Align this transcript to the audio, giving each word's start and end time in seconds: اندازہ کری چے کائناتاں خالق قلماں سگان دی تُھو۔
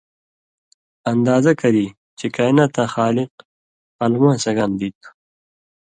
اندازہ 1.11 1.51
کری 1.61 1.85
چے 2.17 2.25
کائناتاں 2.35 2.87
خالق 2.93 3.31
قلماں 3.97 4.37
سگان 4.43 4.71
دی 4.79 4.89
تُھو۔ 4.99 5.09